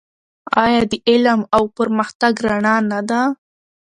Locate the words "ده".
3.09-3.21